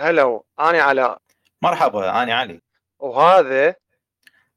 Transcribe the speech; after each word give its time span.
هلو 0.00 0.46
أنا 0.60 0.82
علاء 0.82 1.22
مرحبا 1.62 2.22
أنا 2.22 2.34
علي. 2.34 2.60
وهذا 2.98 3.74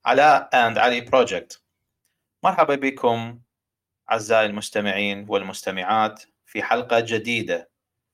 علاء 0.05 0.49
and 0.53 0.77
علي 0.77 1.01
project 1.01 1.61
مرحبا 2.43 2.75
بكم 2.75 3.39
أعزائي 4.11 4.45
المستمعين 4.45 5.25
والمستمعات 5.29 6.23
في 6.45 6.63
حلقة 6.63 6.99
جديدة 6.99 7.69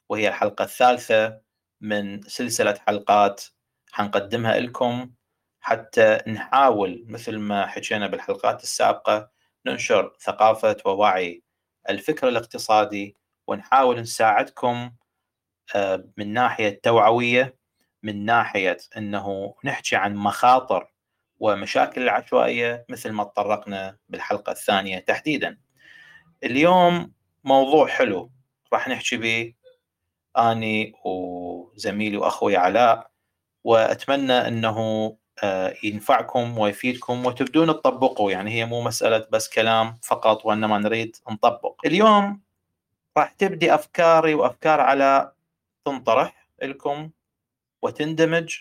وهي 0.09 0.27
الحلقة 0.27 0.63
الثالثة 0.63 1.41
من 1.81 2.21
سلسلة 2.21 2.79
حلقات 2.87 3.43
حنقدمها 3.91 4.59
لكم 4.59 5.11
حتى 5.59 6.17
نحاول 6.27 7.05
مثل 7.07 7.37
ما 7.37 7.67
حكينا 7.67 8.07
بالحلقات 8.07 8.63
السابقة 8.63 9.29
ننشر 9.65 10.15
ثقافة 10.19 10.77
ووعي 10.85 11.43
الفكر 11.89 12.27
الاقتصادي 12.27 13.15
ونحاول 13.47 13.99
نساعدكم 13.99 14.91
من 16.17 16.33
ناحية 16.33 16.79
توعوية 16.83 17.55
من 18.03 18.25
ناحية 18.25 18.77
إنه 18.97 19.55
نحكي 19.63 19.95
عن 19.95 20.15
مخاطر 20.15 20.93
ومشاكل 21.39 22.01
العشوائية 22.01 22.85
مثل 22.89 23.11
ما 23.11 23.23
تطرقنا 23.23 23.97
بالحلقة 24.09 24.51
الثانية 24.51 24.99
تحديدا. 24.99 25.57
اليوم 26.43 27.13
موضوع 27.43 27.87
حلو 27.87 28.31
راح 28.73 28.87
نحكي 28.87 29.17
به 29.17 29.53
آني 30.37 30.93
وزميلي 31.05 32.17
وأخوي 32.17 32.57
علاء 32.57 33.09
وأتمنى 33.63 34.33
إنه 34.33 35.17
آه، 35.43 35.75
ينفعكم 35.83 36.57
ويفيدكم 36.57 37.25
وتبدون 37.25 37.67
تطبقوا 37.67 38.31
يعني 38.31 38.51
هي 38.51 38.65
مو 38.65 38.81
مسألة 38.81 39.27
بس 39.31 39.49
كلام 39.49 39.99
فقط 40.03 40.45
وإنما 40.45 40.77
نريد 40.77 41.15
نطبق. 41.31 41.85
اليوم 41.85 42.41
راح 43.17 43.31
تبدي 43.31 43.73
أفكاري 43.75 44.33
وأفكار 44.33 44.81
علاء 44.81 45.38
تنطرح 45.97 46.47
لكم 46.63 47.09
وتندمج 47.81 48.57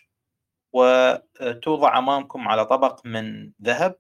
وتوضع 0.73 1.99
أمامكم 1.99 2.49
على 2.49 2.65
طبق 2.67 3.07
من 3.07 3.53
ذهب 3.63 3.99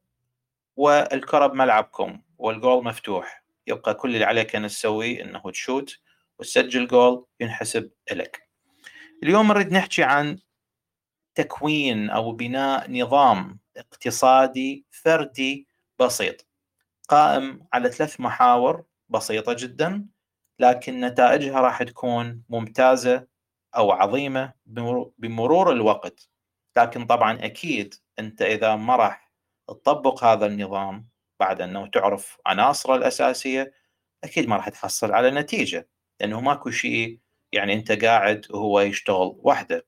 والكره 0.76 1.46
بملعبكم 1.46 2.22
والجول 2.38 2.84
مفتوح 2.84 3.44
يبقى 3.66 3.94
كل 3.94 4.14
اللي 4.14 4.24
عليك 4.24 4.56
أن 4.56 4.66
تسويه 4.66 5.22
إنه 5.24 5.50
تشوت 5.50 5.98
وتسجل 6.38 6.86
جول 6.86 7.26
ينحسب 7.40 7.90
لك. 8.12 8.48
اليوم 9.22 9.48
نريد 9.48 9.72
نحكي 9.72 10.02
عن 10.02 10.38
تكوين 11.34 12.10
أو 12.10 12.32
بناء 12.32 12.90
نظام 12.92 13.58
اقتصادي 13.76 14.86
فردي 14.90 15.68
بسيط 15.98 16.46
قائم 17.08 17.66
على 17.72 17.90
ثلاث 17.92 18.20
محاور 18.20 18.84
بسيطة 19.08 19.52
جدا 19.58 20.06
لكن 20.58 21.00
نتائجها 21.00 21.60
راح 21.60 21.82
تكون 21.82 22.42
ممتازة 22.48 23.26
أو 23.76 23.92
عظيمة 23.92 24.52
بمرور 25.18 25.72
الوقت. 25.72 26.28
لكن 26.76 27.06
طبعا 27.06 27.44
أكيد 27.44 27.94
أنت 28.18 28.42
إذا 28.42 28.76
ما 28.76 28.96
راح 28.96 29.32
تطبق 29.68 30.24
هذا 30.24 30.46
النظام 30.46 31.08
بعد 31.40 31.60
أنه 31.60 31.86
تعرف 31.86 32.38
عناصره 32.46 32.94
الأساسية 32.96 33.72
أكيد 34.24 34.48
ما 34.48 34.56
راح 34.56 34.68
تحصل 34.68 35.12
على 35.12 35.30
نتيجة 35.30 35.88
لأنه 36.20 36.40
ماكو 36.40 36.70
شيء 36.70 37.20
يعني 37.52 37.72
أنت 37.74 38.04
قاعد 38.04 38.46
وهو 38.50 38.80
يشتغل 38.80 39.36
وحده. 39.42 39.86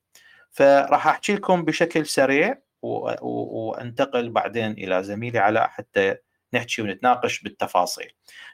فراح 0.51 1.07
أحكي 1.07 1.35
لكم 1.35 1.65
بشكل 1.65 2.07
سريع 2.07 2.59
وأنتقل 2.83 4.31
بعدين 4.31 4.71
إلى 4.73 5.03
زميلي 5.03 5.39
علاء 5.39 5.69
حتى 5.69 6.17
نحكي 6.55 6.83
ونتناقش 6.83 7.43
بالتفاصيل. 7.43 8.13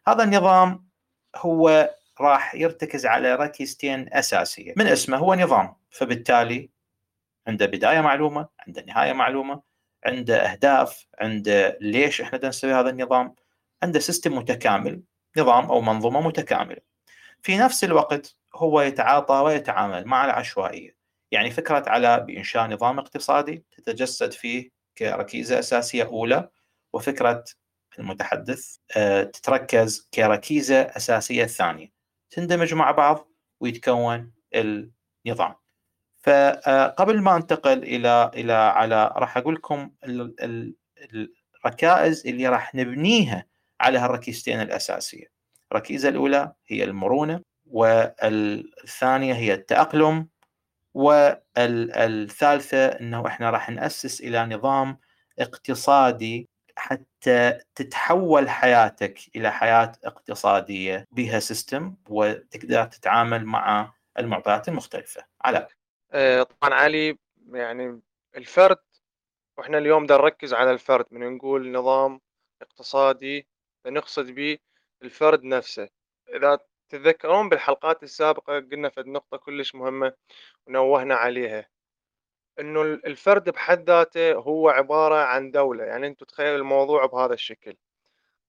هذا 0.09 0.25
النظام 0.25 0.89
هو 1.37 1.91
راح 2.21 2.55
يرتكز 2.55 3.07
على 3.07 3.35
ركيزتين 3.35 4.15
أساسية. 4.15 4.75
من 4.77 4.87
اسمه؟ 4.87 5.17
هو 5.17 5.35
نظام. 5.35 5.77
فبالتالي 5.91 6.71
عنده 7.47 7.67
بداية 7.67 8.01
معلومة 8.01 8.49
عنده 8.67 8.83
نهاية 8.83 9.13
معلومة 9.13 9.63
عنده 10.05 10.37
أهداف 10.53 11.07
عنده 11.21 11.79
ليش 11.81 12.21
إحنا 12.21 12.49
نسوي 12.49 12.75
هذا 12.75 12.91
النظام 12.91 13.35
عنده 13.83 14.01
سيستم 14.01 14.37
متكامل 14.37 15.03
نظام 15.39 15.65
أو 15.65 15.81
منظومة 15.81 16.21
متكاملة. 16.21 16.81
في 17.43 17.59
نفس 17.59 17.85
الوقت 17.85 18.37
هو 18.55 18.81
يتعاطى 18.81 19.35
ويتعامل 19.35 20.05
مع 20.05 20.25
العشوائية. 20.25 20.97
يعني 21.31 21.51
فكرة 21.51 21.85
على 21.89 22.21
بإنشاء 22.21 22.67
نظام 22.71 22.99
اقتصادي 22.99 23.65
تتجسد 23.73 24.33
فيه 24.33 24.71
كركيزة 24.99 25.59
أساسية 25.59 26.05
أولى 26.05 26.49
وفكرة 26.93 27.45
المتحدث 27.99 28.77
آه، 28.97 29.23
تتركز 29.23 30.09
كركيزة 30.15 30.81
أساسية 30.83 31.45
ثانية. 31.45 31.96
تندمج 32.31 32.75
مع 32.75 32.91
بعض 32.91 33.29
ويتكون 33.61 34.33
النظام. 34.55 35.55
فقبل 36.19 37.21
ما 37.23 37.37
انتقل 37.37 37.83
إلى 37.83 38.31
إلى 38.35 38.53
على 38.53 39.13
راح 39.17 39.37
أقول 39.37 39.55
لكم 39.55 39.91
الركائز 41.65 42.27
اللي 42.27 42.49
راح 42.49 42.75
نبنيها 42.75 43.47
على 43.81 43.99
هالركيزتين 43.99 44.61
الأساسية. 44.61 45.27
الركيزة 45.73 46.09
الأولى 46.09 46.53
هي 46.67 46.85
المرونة 46.85 47.41
والثانية 47.67 49.35
هي 49.35 49.55
التأقلم 49.55 50.29
والثالثة 50.95 52.87
إنه 52.87 53.27
إحنا 53.27 53.51
راح 53.51 53.71
نأسس 53.71 54.21
إلى 54.21 54.47
نظام 54.47 54.99
اقتصادي 55.39 56.49
حتى 56.77 57.59
تتحول 57.75 58.49
حياتك 58.49 59.19
إلى 59.37 59.53
حياة 59.53 59.93
اقتصادية 60.05 61.05
بها 61.13 61.39
سيستم 61.39 61.95
وتقدر 62.09 62.85
تتعامل 62.85 63.45
مع 63.45 63.93
المعطيات 64.19 64.69
المختلفة. 64.69 65.25
علاء 65.41 65.69
آه، 66.13 66.43
طبعا 66.43 66.75
علي 66.75 67.19
يعني 67.53 68.01
الفرد 68.37 68.79
وإحنا 69.59 69.79
اليوم 69.79 70.05
بدنا 70.05 70.19
نركز 70.19 70.55
على 70.55 70.71
الفرد 70.71 71.07
من 71.11 71.37
نقول 71.37 71.73
نظام 71.73 72.21
اقتصادي 72.63 73.47
نقصد 73.87 74.31
به 74.31 74.59
الفرد 75.03 75.45
نفسه. 75.45 75.89
إذا 76.35 76.59
تتذكرون 76.89 77.49
بالحلقات 77.49 78.03
السابقة 78.03 78.61
قلنا 78.61 78.89
فد 78.89 79.07
نقطه 79.07 79.37
كلش 79.37 79.75
مهمة 79.75 80.13
ونوهنا 80.67 81.15
عليها. 81.15 81.69
إنه 82.61 82.83
الفرد 82.83 83.51
بحد 83.51 83.91
ذاته 83.91 84.33
هو 84.33 84.69
عبارة 84.69 85.15
عن 85.17 85.51
دولة 85.51 85.85
يعني 85.85 86.07
أنتم 86.07 86.27
تخيلوا 86.27 86.57
الموضوع 86.59 87.07
بهذا 87.07 87.35
الشكل. 87.35 87.77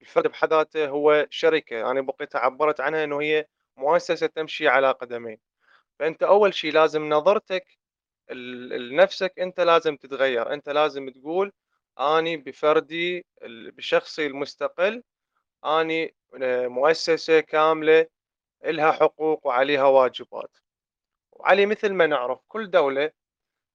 الفرد 0.01 0.27
بحد 0.27 0.53
ذاته 0.53 0.87
هو 0.87 1.27
شركة 1.29 1.91
أنا 1.91 2.01
بقيت 2.01 2.35
عبرت 2.35 2.81
عنها 2.81 3.03
إنه 3.03 3.21
هي 3.21 3.47
مؤسسة 3.77 4.27
تمشي 4.27 4.67
على 4.67 4.91
قدمين. 4.91 5.37
فأنت 5.99 6.23
أول 6.23 6.53
شيء 6.53 6.73
لازم 6.73 7.09
نظرتك 7.09 7.77
لنفسك 8.31 9.39
أنت 9.39 9.59
لازم 9.59 9.95
تتغير. 9.97 10.53
أنت 10.53 10.69
لازم 10.69 11.09
تقول 11.09 11.53
أني 11.99 12.37
بفردي 12.37 13.25
بشخصي 13.45 14.25
المستقل 14.27 15.03
أني 15.65 16.15
آه، 16.43 16.67
مؤسسة 16.67 17.39
كاملة 17.39 18.07
لها 18.65 18.91
حقوق 18.91 19.47
وعليها 19.47 19.85
واجبات. 19.85 20.57
وعلي 21.31 21.65
مثل 21.65 21.93
ما 21.93 22.07
نعرف 22.07 22.39
كل 22.47 22.71
دولة 22.71 23.11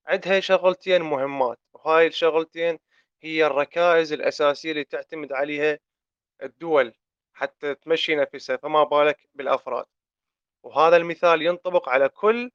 عندها 0.07 0.41
شغلتين 0.41 1.03
مهمات 1.03 1.59
وهاي 1.73 2.07
الشغلتين 2.07 2.79
هي 3.23 3.47
الركائز 3.47 4.13
الأساسية 4.13 4.71
اللي 4.71 4.85
تعتمد 4.85 5.33
عليها 5.33 5.79
الدول 6.43 6.95
حتى 7.33 7.75
تمشي 7.75 8.15
نفسها 8.17 8.57
فما 8.57 8.85
بالك 8.85 9.29
بالأفراد. 9.35 9.87
وهذا 10.63 10.97
المثال 10.97 11.43
ينطبق 11.43 11.89
على 11.89 12.09
كل 12.09 12.51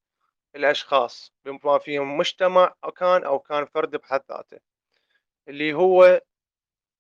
الأشخاص 0.55 1.33
بما 1.45 1.77
فيهم 1.77 2.17
مجتمع 2.17 2.75
أو 2.83 2.91
كان 2.91 3.23
أو 3.23 3.39
كان 3.39 3.65
فرد 3.65 3.95
بحد 3.95 4.21
ذاته. 4.29 4.59
اللي 5.47 5.73
هو 5.73 6.21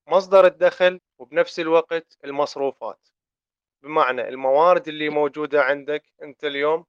مصدر 0.07 0.45
الدخل 0.45 1.01
وبنفس 1.17 1.59
الوقت 1.59 2.17
المصروفات. 2.25 3.07
بمعنى 3.83 4.29
الموارد 4.29 4.87
اللي 4.87 5.09
موجودة 5.09 5.63
عندك 5.63 6.03
أنت 6.23 6.43
اليوم 6.45 6.85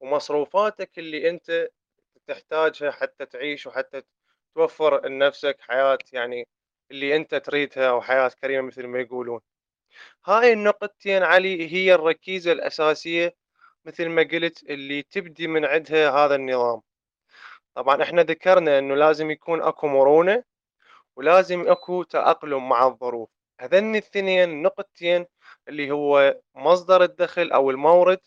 ومصروفاتك 0.00 0.98
اللي 0.98 1.30
أنت 1.30 1.68
تحتاجها 2.32 2.90
حتى 2.90 3.26
تعيش 3.26 3.66
وحتى 3.66 4.02
توفر 4.54 5.06
لنفسك 5.08 5.56
حياة 5.60 5.98
يعني 6.12 6.48
اللي 6.90 7.16
أنت 7.16 7.34
تريدها 7.34 7.90
أو 7.90 8.00
حياة 8.00 8.30
كريمة 8.40 8.66
مثل 8.66 8.86
ما 8.86 9.00
يقولون. 9.00 9.40
هاي 10.26 10.52
النقطتين 10.52 11.22
علي 11.22 11.72
هي 11.72 11.94
الركيزة 11.94 12.52
الأساسية 12.52 13.36
مثل 13.84 14.08
ما 14.08 14.22
قلت 14.22 14.62
اللي 14.62 15.02
تبدي 15.02 15.48
من 15.48 15.64
عندها 15.64 16.10
هذا 16.10 16.34
النظام. 16.34 16.82
طبعا 17.74 18.02
إحنا 18.02 18.22
ذكرنا 18.22 18.78
إنه 18.78 18.94
لازم 18.94 19.30
يكون 19.30 19.62
أكو 19.62 19.86
مرونة 19.88 20.44
ولازم 21.16 21.70
أكو 21.70 22.02
تأقلم 22.02 22.68
مع 22.68 22.86
الظروف. 22.86 23.30
هذين 23.60 23.90
الاثنين 23.90 24.62
نقطتين 24.62 25.26
اللي 25.68 25.90
هو 25.90 26.40
مصدر 26.54 27.02
الدخل 27.02 27.52
أو 27.52 27.70
المورد 27.70 28.20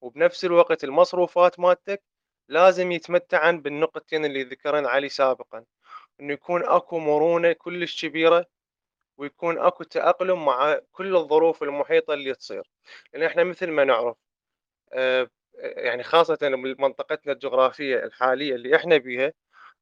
وبنفس 0.00 0.44
الوقت 0.44 0.84
المصروفات 0.84 1.60
مالتك 1.60 2.02
لازم 2.48 2.92
يتمتعن 2.92 3.60
بالنقطتين 3.60 4.24
اللي 4.24 4.42
ذكرن 4.44 4.86
علي 4.86 5.08
سابقا 5.08 5.64
إنه 6.20 6.32
يكون 6.34 6.64
أكو 6.64 6.98
مرونة 6.98 7.52
كلش 7.52 8.06
كبيرة 8.06 8.46
ويكون 9.18 9.58
أكو 9.58 9.84
تأقلم 9.84 10.44
مع 10.46 10.80
كل 10.92 11.16
الظروف 11.16 11.62
المحيطة 11.62 12.14
اللي 12.14 12.34
تصير. 12.34 12.70
لأن 13.14 13.22
إحنا 13.24 13.44
مثل 13.44 13.70
ما 13.70 13.84
نعرف 13.84 14.16
آه، 14.92 15.30
يعني 15.58 16.02
خاصةً 16.02 16.38
بمنطقتنا 16.42 17.32
الجغرافية 17.32 18.04
الحالية 18.04 18.54
اللي 18.54 18.76
إحنا 18.76 18.96
بيها، 18.96 19.32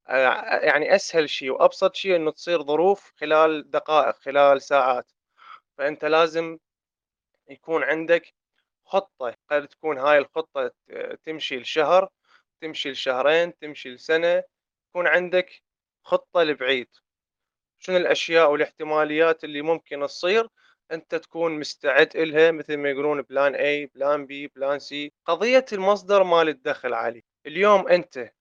آآ 0.08 0.60
يعني 0.66 0.94
أسهل 0.96 1.30
شي 1.30 1.50
وأبسط 1.50 1.94
شي 1.96 2.16
إنه 2.16 2.30
تصير 2.32 2.62
ظروف 2.62 3.12
خلال 3.20 3.70
دقائق، 3.70 4.16
خلال 4.16 4.62
ساعات، 4.62 5.12
فأنت 5.78 6.04
لازم 6.06 6.58
يكون 7.48 7.82
عندك 7.84 8.34
خطة، 8.84 9.34
قد 9.50 9.68
تكون 9.68 9.98
هاي 9.98 10.18
الخطة 10.18 10.68
ت 10.68 10.92
تمشي 11.26 11.56
لشهر، 11.58 12.08
تمشي 12.60 12.90
لشهرين، 12.90 13.58
تمشي 13.58 13.90
لسنة، 13.90 14.44
يكون 14.90 15.06
عندك 15.06 15.62
خطة 16.04 16.42
لبعيد، 16.42 16.88
شنو 17.78 17.96
الأشياء 17.96 18.52
والاحتماليات 18.52 19.44
اللي 19.44 19.62
ممكن 19.62 20.06
تصير؟ 20.06 20.48
أنت 20.92 21.14
تكون 21.14 21.60
مستعد 21.60 22.16
إلها 22.16 22.50
مثل 22.50 22.76
ما 22.76 22.90
يقولون 22.90 23.22
plan 23.22 23.54
A 23.54 23.88
plan 23.96 24.26
B 24.26 24.48
plan 24.48 24.78
C. 24.88 25.10
قضية 25.24 25.64
المصدر 25.72 26.22
مال 26.22 26.48
الدخل 26.48 26.94
علي، 26.94 27.24
اليوم 27.46 27.88
أنت 27.88 28.32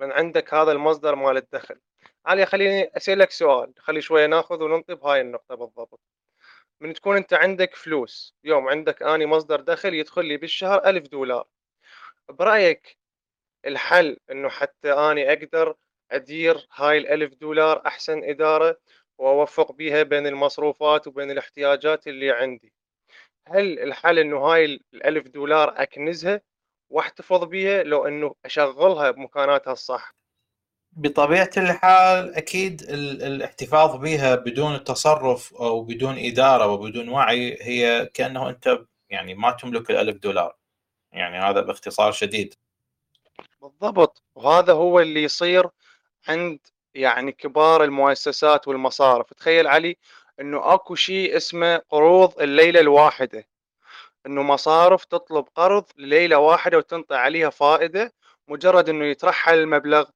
من 0.00 0.12
عندك 0.12 0.54
هذا 0.54 0.72
المصدر 0.72 1.14
مال 1.14 1.36
الدخل، 1.36 1.80
علي 2.26 2.46
خليني 2.46 2.90
أسألك 2.96 3.30
سؤال. 3.30 3.72
خلي 3.78 4.00
شوية 4.00 4.26
ناخذ 4.26 4.62
وننطي 4.62 4.94
بهاي 4.94 5.20
النقطة 5.20 5.54
بالضبط، 5.54 6.00
من 6.80 6.94
تكون 6.94 7.16
أنت 7.16 7.34
عندك 7.34 7.74
فلوس 7.74 8.34
اليوم 8.44 8.68
عندك 8.68 9.02
أني 9.02 9.26
مصدر 9.26 9.60
دخل 9.60 9.94
يدخل 9.94 10.24
لي 10.24 10.36
بالشهر 10.36 10.84
ألف 10.84 11.08
دولار، 11.08 11.48
برأيك 12.28 12.99
الحل 13.66 14.16
إنه 14.30 14.48
حتى 14.48 14.92
أني 14.92 15.32
أقدر 15.32 15.74
أدير 16.10 16.66
هاي 16.74 16.98
الألف 16.98 17.34
دولار 17.34 17.82
أحسن 17.86 18.24
إدارة 18.24 18.76
وأوفق 19.18 19.72
بيها 19.72 20.02
بين 20.02 20.26
المصروفات 20.26 21.06
وبين 21.06 21.30
الاحتياجات 21.30 22.06
اللي 22.06 22.30
عندي، 22.30 22.72
هل 23.48 23.78
الحل 23.78 24.18
إنه 24.18 24.38
هاي 24.38 24.80
الألف 24.94 25.28
دولار 25.28 25.82
أكنزها 25.82 26.40
وأحتفظ 26.90 27.44
بيها؟ 27.44 27.82
لو 27.82 28.06
إنه 28.06 28.34
أشغلها 28.44 29.10
بمكاناتها 29.10 29.72
الصح؟ 29.72 30.14
بطبيعة 30.92 31.50
الحال 31.56 32.34
أكيد 32.34 32.82
الاحتفاظ 32.82 33.96
بها 33.96 34.34
بدون 34.34 34.74
التصرف 34.74 35.54
أو 35.54 35.82
بدون 35.82 36.18
إدارة 36.18 36.66
وبدون 36.66 37.08
وعي 37.08 37.58
هي 37.60 38.10
كأنه 38.14 38.48
أنت 38.48 38.78
يعني 39.10 39.34
ما 39.34 39.50
تملك 39.50 39.90
الألف 39.90 40.16
دولار. 40.16 40.56
يعني 41.12 41.38
هذا 41.38 41.60
باختصار 41.60 42.12
شديد. 42.12 42.54
بالضبط. 43.62 44.22
وهذا 44.34 44.72
هو 44.72 45.00
اللي 45.00 45.22
يصير 45.22 45.68
عند 46.28 46.58
يعني 46.94 47.32
كبار 47.32 47.84
المؤسسات 47.84 48.68
والمصارف. 48.68 49.34
تخيل 49.34 49.66
علي 49.66 49.96
إنه 50.40 50.74
أكو 50.74 50.94
شيء 50.94 51.36
اسمه 51.36 51.76
قروض 51.90 52.40
الليلة 52.40 52.80
الواحدة. 52.80 53.44
إنه 54.26 54.42
مصارف 54.42 55.04
تطلب 55.04 55.44
قرض 55.54 55.84
لليلة 55.98 56.38
واحدة 56.38 56.78
وتنطي 56.78 57.14
عليها 57.16 57.50
فائدة 57.50 58.12
مجرد 58.48 58.88
إنه 58.88 59.04
يترحل 59.04 59.54
المبلغ 59.58 60.10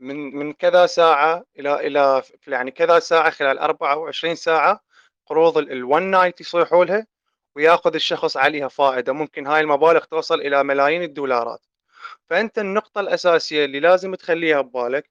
من 0.00 0.36
من 0.36 0.52
كذا 0.52 0.86
ساعة 0.86 1.44
إلى 1.58 1.86
إلى 1.86 2.22
يعني 2.46 2.70
كذا 2.70 2.98
ساعة 2.98 3.30
خلال 3.30 3.58
24 3.58 4.34
ساعة 4.34 4.80
قروض 5.26 5.58
الون 5.58 6.02
نايت 6.02 6.40
يصيحوا 6.40 6.84
لها 6.84 7.06
ويأخذ 7.56 7.94
الشخص 7.94 8.36
عليها 8.36 8.68
فائدة. 8.68 9.12
ممكن 9.12 9.46
هاي 9.46 9.60
المبالغ 9.60 10.04
توصل 10.04 10.40
إلى 10.40 10.64
ملايين 10.64 11.02
الدولارات. 11.02 11.66
فأنت 12.30 12.58
النقطة 12.58 13.00
الأساسية 13.00 13.64
اللي 13.64 13.80
لازم 13.80 14.14
تخليها 14.14 14.60
ببالك 14.60 15.10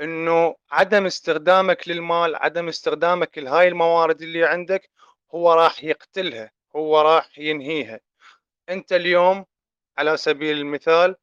إنه 0.00 0.56
عدم 0.70 1.06
استخدامك 1.06 1.88
للمال 1.88 2.36
عدم 2.36 2.68
استخدامك 2.68 3.38
لهاي 3.38 3.68
الموارد 3.68 4.22
اللي 4.22 4.44
عندك 4.44 4.90
هو 5.34 5.52
راح 5.52 5.84
يقتلها 5.84 6.50
هو 6.76 7.00
راح 7.00 7.38
ينهيها. 7.38 8.00
أنت 8.68 8.92
اليوم 8.92 9.44
على 9.98 10.16
سبيل 10.16 10.58
المثال 10.58 11.16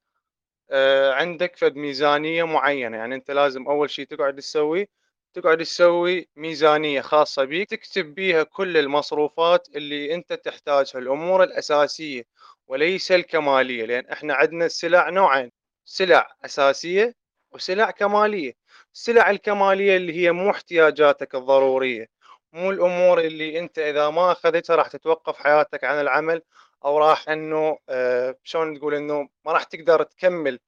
آه، 0.72 1.14
عندك 1.14 1.56
فد 1.58 1.76
ميزانية 1.76 2.44
معينة 2.44 2.98
يعني 2.98 3.16
أنت 3.16 3.32
لازم 3.32 3.68
أول 3.68 3.90
شيء 3.90 4.06
تقعد 4.08 4.36
تسوي 4.36 4.90
تقعد 5.34 5.58
تسوي 5.58 6.30
ميزانية 6.36 7.02
خاصة 7.02 7.44
بيك 7.44 7.70
تكتب 7.70 8.16
بيها 8.16 8.44
كل 8.44 8.78
المصروفات 8.78 9.68
اللي 9.76 10.16
أنت 10.16 10.34
تحتاجها 10.34 11.00
الأمور 11.00 11.44
الأساسية. 11.44 12.24
وليس 12.70 13.12
الكمالية 13.12 13.86
لأن 13.86 14.06
إحنا 14.12 14.34
عندنا 14.34 14.66
السلع 14.66 15.10
نوعين 15.10 15.52
سلع 15.86 16.36
أساسية 16.46 17.16
وسلع 17.52 17.92
كمالية. 17.92 18.54
السلع 18.94 19.30
الكمالية 19.30 19.98
اللي 19.98 20.14
هي 20.14 20.32
مو 20.32 20.52
احتياجاتك 20.52 21.36
الضرورية 21.36 22.08
مو 22.54 22.72
الأمور 22.72 23.20
اللي 23.20 23.60
أنت 23.60 23.80
إذا 23.80 24.10
ما 24.10 24.32
أخذتها 24.32 24.76
راح 24.76 24.88
تتوقف 24.88 25.38
حياتك 25.38 25.84
عن 25.84 26.02
العمل 26.02 26.42
أو 26.86 26.98
راح 26.98 27.30
إنه 27.30 27.78
آه 27.90 28.36
شلون 28.44 28.78
تقول 28.80 28.96
إنه 28.96 29.30
ما 29.46 29.52
راح 29.52 29.64
تقدر 29.64 30.04
تكمل 30.04 30.60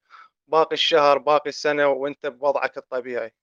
باقي 0.47 0.73
الشهر 0.73 1.17
باقي 1.17 1.49
السنة 1.49 1.87
وأنت 1.87 2.25
بوضعك 2.27 2.77
الطبيعي. 2.77 3.33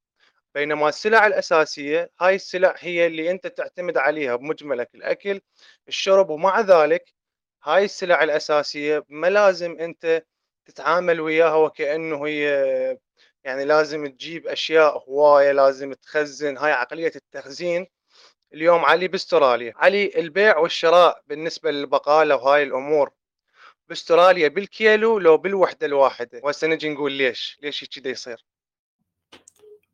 بينما 0.54 0.88
السلع 0.88 1.26
الأساسية 1.26 2.10
هاي 2.20 2.34
السلع 2.34 2.74
هي 2.78 3.06
اللي 3.06 3.30
أنت 3.30 3.46
تعتمد 3.46 3.96
عليها 3.98 4.36
بمجملك 4.36 4.94
الأكل 4.94 5.40
الشرب 5.88 6.30
ومع 6.30 6.60
ذلك 6.60 7.17
هاي 7.68 7.84
السلع 7.84 8.22
الأساسية 8.22 9.04
ما 9.08 9.26
لازم 9.26 9.80
أنت 9.80 10.24
تتعامل 10.66 11.20
وياها 11.20 11.54
وكأنه 11.54 12.26
هي 12.26 12.98
يعني 13.44 13.64
لازم 13.64 14.06
تجيب 14.06 14.46
أشياء 14.46 14.98
هواية 15.08 15.52
لازم 15.52 15.92
تخزن. 15.92 16.58
هاي 16.58 16.72
عقلية 16.72 17.12
التخزين 17.16 17.86
اليوم 18.54 18.84
علي 18.84 19.08
بأستراليا. 19.08 19.72
علي 19.76 20.12
البيع 20.16 20.58
والشراء 20.58 21.22
بالنسبة 21.26 21.70
للبقالة 21.70 22.36
وهاي 22.36 22.62
الأمور 22.62 23.10
بأستراليا 23.88 24.48
بالكيلو 24.48 25.18
لو 25.18 25.36
بالوحدة 25.36 25.86
الواحدة. 25.86 26.40
وهسه 26.44 26.66
نجي 26.66 26.88
نقول 26.88 27.12
ليش؟ 27.12 27.58
ليش 27.62 27.84
كذا 27.84 28.10
يصير؟ 28.10 28.44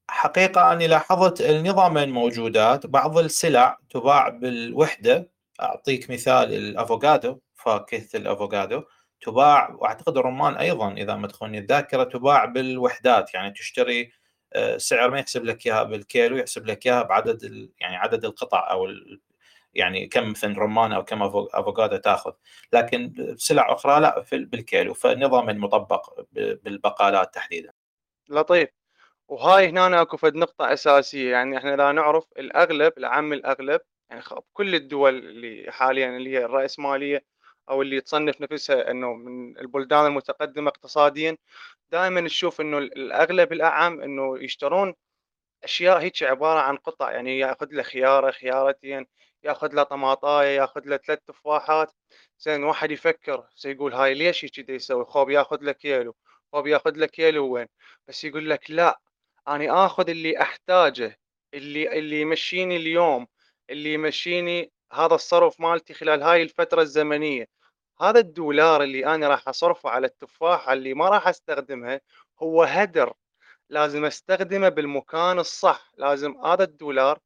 حقيقة 0.08 0.72
أني 0.72 0.86
لاحظت 0.86 1.40
النظامين 1.40 2.10
موجودات. 2.10 2.86
بعض 2.86 3.18
السلع 3.18 3.78
تباع 3.90 4.28
بالوحدة. 4.28 5.30
أعطيك 5.60 6.10
مثال 6.10 6.54
الأفوكادو. 6.54 7.40
فاكهة 7.64 8.08
الأفوكادو. 8.14 8.82
تباع 9.20 9.70
وأعتقد 9.78 10.16
الرمان 10.19 10.55
أيضا 10.55 10.93
إذا 10.93 11.14
ما 11.16 11.28
تخوني 11.28 11.58
الذاكرة 11.58 12.05
تباع 12.05 12.44
بالوحدات 12.44 13.34
يعني 13.34 13.50
تشتري 13.50 14.12
آه، 14.52 14.76
سعر 14.76 15.11
ما 15.11 15.19
يحسب 15.19 15.44
لك 15.44 15.66
إياها 15.66 15.82
بالكيلو 15.82 16.37
يحسب 16.37 16.66
لك 16.66 16.87
إياها 16.87 17.02
بعدد 17.02 17.70
يعني 17.81 17.96
عدد 17.96 18.25
القطع 18.25 18.70
أو 18.70 18.88
يعني 19.75 20.06
كم 20.06 20.31
مثلا 20.31 20.58
رمان 20.58 20.93
أو 20.93 21.05
كم 21.05 21.22
أفوكادو 21.22 21.96
تأخذ. 21.96 22.32
لكن 22.72 23.34
سلع 23.38 23.72
أخرى 23.72 24.00
لا 24.00 24.25
بالكيلو 24.32 24.94
فالنظام 24.94 25.50
المطبق 25.50 26.20
بالبقالات 26.32 27.34
تحديدا. 27.34 27.72
لطيف. 28.28 28.69
وهاي 29.28 29.69
هنا 29.69 30.03
أكو 30.03 30.17
فد 30.17 30.34
نقطة 30.34 30.72
أساسية 30.72 31.31
يعني 31.32 31.58
إحنا 31.58 31.77
لا 31.77 31.93
نعرف 31.93 32.24
الأغلب 32.38 32.93
العام 32.98 33.32
الأغلب 33.32 33.81
يعني 34.10 34.22
كل 34.53 34.74
الدول 34.74 35.19
اللي 35.19 35.72
حاليا 35.72 36.17
اللي 36.17 36.31
هي 36.31 36.44
الرأسمالية 36.44 37.24
أو 37.70 37.82
اللي 37.82 38.00
تصنف 38.00 38.40
نفسها 38.40 38.90
إنه 38.90 39.14
من 39.14 39.58
البلدان 39.58 40.06
المتقدمة 40.06 40.68
اقتصاديا 40.68 41.36
دائما 41.92 42.20
نشوف 42.20 42.60
إنه 42.60 42.78
الأغلب 42.78 43.52
الأعم 43.52 44.00
إنه 44.00 44.38
يشترون 44.44 44.94
أشياء 45.64 45.98
هيك 46.00 46.22
عبارة 46.22 46.60
عن 46.60 46.76
قطع 46.76 47.12
يعني 47.12 47.38
يأخذ 47.38 47.68
له 47.72 47.82
خيارة 47.82 48.30
خيارتين 48.30 49.06
يأخذ 49.44 49.74
له 49.74 49.82
طماطاية 49.82 50.56
يأخذ 50.56 50.80
له 50.86 50.96
ثلاث 50.96 51.18
تفاحات. 51.26 51.92
زين 52.38 52.64
واحد 52.64 52.90
يفكر 52.90 53.48
سيقول 53.54 53.94
هاي 53.94 54.14
ليش 54.14 54.46
كذا 54.46 54.74
يسوي؟ 54.76 55.04
خوب 55.04 55.30
يأخذ 55.30 55.58
له 55.62 55.72
كيلو. 55.72 56.16
خوب 56.52 56.66
يأخذ 56.66 56.96
له 56.96 57.06
كيلو 57.06 57.46
وين؟ 57.52 57.66
بس 58.08 58.24
يقول 58.24 58.50
لك 58.50 58.70
لا 58.70 59.00
أنا 59.48 59.86
آخذ 59.86 60.10
اللي 60.10 60.42
أحتاجه 60.42 61.18
اللي 61.54 61.98
اللي 61.98 62.20
يمشيني 62.20 62.76
اليوم 62.76 63.26
اللي 63.70 63.94
يمشيني 63.94 64.72
هذا 64.94 65.15
الصرف 65.15 65.60
مالتي 65.60 65.94
خلال 65.94 66.22
هاي 66.22 66.43
الفترة 66.43 66.82
الزمنية. 66.82 67.46
هذا 68.01 68.20
الدولار 68.20 68.82
اللي 68.82 69.06
أنا 69.06 69.29
راح 69.29 69.48
أصرفه 69.48 69.91
على 69.91 70.06
التفاحة 70.06 70.72
اللي 70.72 70.94
ما 70.94 71.08
راح 71.08 71.29
أستخدمها 71.29 72.01
هو 72.43 72.63
هدر. 72.63 73.13
لازم 73.70 74.05
أستخدمه 74.05 74.69
بالمكان 74.69 75.39
الصح. 75.39 75.93
لازم 75.98 76.44
هذا 76.44 76.65
الدولار 76.65 77.19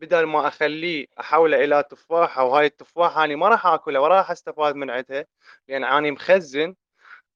بدل 0.00 0.24
ما 0.24 0.48
أخليه 0.48 1.06
أحوله 1.20 1.64
إلى 1.64 1.82
تفاحة 1.90 2.44
وهاي 2.44 2.66
التفاحة 2.66 3.24
أنا 3.24 3.36
ما 3.36 3.48
راح 3.48 3.66
أكلها 3.66 4.00
ولا 4.00 4.16
راح 4.18 4.30
أستفاد 4.30 4.74
من 4.74 4.90
عندها 4.90 5.26
لأن 5.68 5.84
أنا 5.84 6.10
مخزن 6.10 6.74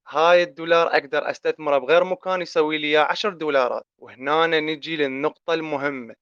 هاي 0.09 0.42
الدولار 0.42 0.87
أقدر 0.88 1.30
أستثمره 1.30 1.78
بغير 1.78 2.04
مكان 2.04 2.42
يسوي 2.42 2.78
لي 2.78 2.97
10 2.97 3.30
دولارات. 3.30 3.87
وهنا 3.99 4.47
نجي 4.47 4.97
للنقطة 4.97 5.54
المهمة. 5.54 6.14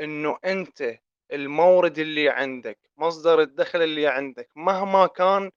إنه 0.00 0.38
أنت 0.44 0.98
المورد 1.32 1.98
اللي 1.98 2.28
عندك 2.28 2.78
مصدر 2.96 3.40
الدخل 3.40 3.82
اللي 3.82 4.06
عندك 4.06 4.48
مهما 4.56 5.06
كان 5.06 5.50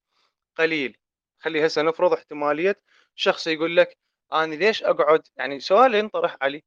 قليل. 0.58 0.98
خلي 1.40 1.66
هسه 1.66 1.82
نفرض 1.82 2.14
احتمالية 2.14 2.82
شخص 3.16 3.48
يقول 3.48 3.78
لك 3.78 3.98
أنا 4.34 4.56
ليش 4.56 4.84
أقعد؟ 4.84 5.22
يعني 5.38 5.60
سؤال 5.60 5.96
ينطرح 5.96 6.38
علي. 6.42 6.64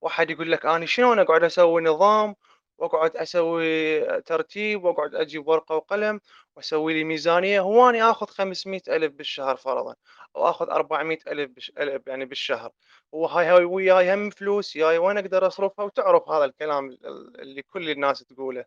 واحد 0.00 0.30
يقول 0.30 0.52
لك 0.52 0.66
أنا 0.66 0.86
شلون 0.86 1.18
أقعد 1.18 1.44
أسوي 1.44 1.82
نظام 1.82 2.34
وأقعد 2.78 3.16
أسوي 3.16 4.00
ترتيب 4.22 4.84
وأقعد 4.84 5.14
أجيب 5.14 5.48
ورقة 5.48 5.74
وقلم 5.76 6.20
وأسوي 6.56 6.94
لي 6.94 7.04
ميزانية 7.04 7.60
هو 7.60 7.90
اني 7.90 8.02
آخذ 8.02 8.26
500 8.26 8.80
ألف 8.88 9.12
بالشهر 9.12 9.56
فرضا 9.56 9.94
أو 10.36 10.50
آخذ 10.50 10.70
400 10.70 11.18
ألف 11.26 11.50
بش... 11.50 11.72
يعني 12.06 12.24
بالشهر. 12.24 12.70
وهاي 13.12 13.46
هاي 13.46 13.64
وياي 13.64 14.14
هم 14.14 14.30
فلوس 14.30 14.76
جاي 14.76 14.98
وين 14.98 15.18
أقدر 15.18 15.46
أصرفها؟ 15.46 15.84
وتعرف 15.84 16.28
هذا 16.28 16.44
الكلام 16.44 16.98
اللي 17.38 17.62
كل 17.62 17.90
الناس 17.90 18.24
تقوله. 18.24 18.64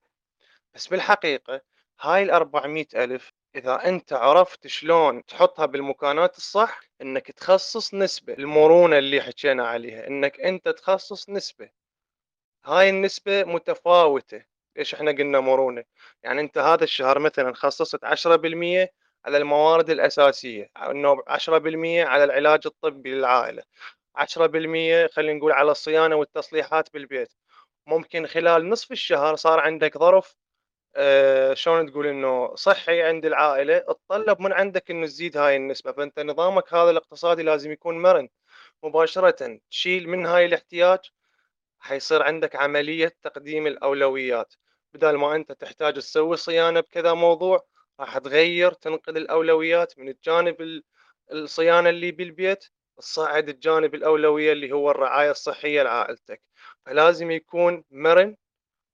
بس 0.75 0.87
بالحقيقة 0.87 1.61
هاي 2.01 2.23
ال 2.23 2.31
400 2.31 2.85
ألف 2.95 3.31
إذا 3.55 3.85
أنت 3.87 4.13
عرفت 4.13 4.67
شلون 4.67 5.25
تحطها 5.25 5.65
بالمكانات 5.65 6.37
الصح 6.37 6.81
إنك 7.01 7.31
تخصص 7.31 7.93
نسبة 7.93 8.33
المرونه 8.33 8.97
اللي 8.97 9.21
حكينا 9.21 9.67
عليها 9.67 10.07
إنك 10.07 10.39
أنت 10.39 10.69
تخصص 10.69 11.29
نسبة. 11.29 11.69
هاي 12.65 12.89
النسبة 12.89 13.43
متفاوتة. 13.43 14.43
ليش 14.77 14.93
إحنا 14.93 15.11
قلنا 15.11 15.39
مرونة؟ 15.39 15.83
يعني 16.23 16.41
أنت 16.41 16.57
هذا 16.57 16.83
الشهر 16.83 17.19
مثلا 17.19 17.53
خصصت 17.53 18.05
10% 18.05 18.93
على 19.25 19.37
الموارد 19.37 19.89
الأساسية 19.89 20.69
إنه 20.77 21.23
10% 21.27 22.05
على 22.05 22.23
العلاج 22.23 22.61
الطبي 22.65 23.11
للعائلة 23.11 23.63
10% 24.15 25.07
خلينا 25.13 25.33
نقول 25.39 25.51
على 25.51 25.71
الصيانة 25.71 26.15
والتصليحات 26.15 26.93
بالبيت. 26.93 27.33
ممكن 27.87 28.27
خلال 28.27 28.69
نصف 28.69 28.91
الشهر 28.91 29.35
صار 29.35 29.59
عندك 29.59 29.97
ظرف 29.97 30.35
آه 30.95 31.53
شلون 31.53 31.91
تقول 31.91 32.07
إنه 32.07 32.55
صحي 32.55 33.01
عند 33.01 33.25
العائلة؟ 33.25 33.79
تطلب 33.79 34.41
من 34.41 34.53
عندك 34.53 34.91
إنه 34.91 35.05
تزيد 35.07 35.37
هاي 35.37 35.55
النسبة. 35.55 35.91
فأنت 35.91 36.19
نظامك 36.19 36.73
هذا 36.73 36.89
الاقتصادي 36.91 37.43
لازم 37.43 37.71
يكون 37.71 38.01
مرن 38.01 38.29
مباشرة. 38.83 39.59
تشيل 39.71 40.09
من 40.09 40.25
هاي 40.25 40.45
الاحتياج 40.45 40.99
حيصير 41.85 42.23
عندك 42.23 42.55
عملية 42.55 43.15
تقديم 43.23 43.67
الأولويات. 43.67 44.53
بدل 44.93 45.15
ما 45.15 45.35
أنت 45.35 45.51
تحتاج 45.51 45.93
تسوي 45.93 46.37
صيانة 46.37 46.79
بكذا 46.79 47.13
موضوع 47.13 47.65
راح 47.99 48.17
تغير 48.17 48.73
تنقل 48.73 49.17
الأولويات 49.17 49.99
من 49.99 50.09
الجانب 50.09 50.81
الصيانة 51.31 51.89
اللي 51.89 52.11
بالبيت 52.11 52.65
تصعد 52.97 53.49
الجانب 53.49 53.95
الأولوية 53.95 54.51
اللي 54.53 54.71
هو 54.71 54.91
الرعاية 54.91 55.31
الصحية 55.31 55.83
لعائلتك. 55.83 56.41
فلازم 56.85 57.31
يكون 57.31 57.83
مرن 57.91 58.37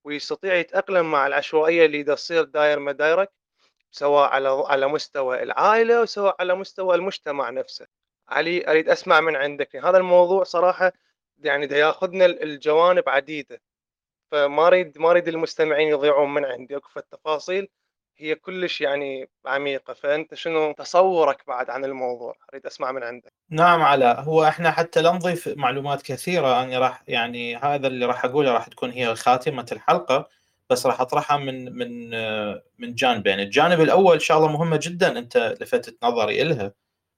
ويستطيع 0.03 0.53
يتأقلم 0.55 1.12
مع 1.12 1.27
العشوائية 1.27 1.86
اللي 1.86 2.03
تصير 2.03 2.43
داير 2.43 2.79
مدايرك 2.79 3.31
سواء 3.91 4.29
على 4.29 4.63
على 4.67 4.88
مستوى 4.88 5.43
العائلة 5.43 6.01
وسواء 6.01 6.36
على 6.39 6.55
مستوى 6.55 6.95
المجتمع 6.95 7.50
نفسه. 7.50 7.88
علي 8.29 8.67
أريد 8.71 8.89
أسمع 8.89 9.21
من 9.21 9.36
عندك. 9.36 9.75
هذا 9.75 9.98
الموضوع 9.98 10.43
صراحة 10.43 10.93
يعني 11.43 11.67
ده 11.67 11.77
ياخذنا 11.77 12.25
الجوانب 12.25 13.10
عديدة 13.10 13.62
فما 14.31 14.67
اريد 14.67 14.98
ما 14.98 15.12
أريد 15.12 15.27
المستمعين 15.27 15.88
يضيعون 15.88 16.33
من 16.33 16.45
عندي 16.45 16.77
اكو 16.77 16.88
التفاصيل. 16.98 17.67
هي 18.17 18.36
كلش 18.36 18.81
يعني 18.81 19.29
عميقة 19.45 19.93
فأنت 19.93 20.33
شنو 20.33 20.71
تصورك 20.71 21.48
بعد 21.48 21.69
عن 21.69 21.86
الموضوع؟ 21.86 22.36
أريد 22.53 22.65
أسمع 22.65 22.91
من 22.91 23.03
عندك. 23.03 23.33
نعم 23.50 23.81
علاء 23.81 24.21
هو 24.21 24.43
إحنا 24.43 24.71
حتى 24.71 25.01
لا 25.01 25.12
نضيف 25.12 25.48
معلومات 25.48 26.01
كثيرة. 26.01 26.63
أنا 26.63 26.79
راح 26.79 27.03
يعني 27.07 27.55
هذا 27.55 27.88
اللي 27.88 28.05
راح 28.05 28.25
أقوله 28.25 28.51
راح 28.51 28.67
تكون 28.67 28.91
هي 28.91 29.15
خاتمة 29.15 29.65
الحلقة 29.71 30.27
بس 30.69 30.86
راح 30.86 31.01
أطرحها 31.01 31.38
من 31.38 31.77
من 31.77 32.10
من 32.79 32.95
جانبين. 32.95 33.39
الجانب 33.39 33.81
الأول 33.81 34.21
شغلة 34.21 34.48
مهمة 34.48 34.79
جدا 34.83 35.17
أنت 35.19 35.38
لفتت 35.62 36.03
نظري 36.03 36.41
إلها 36.41 36.74